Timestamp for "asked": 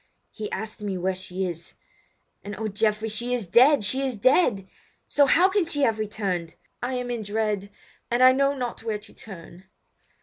0.51-0.81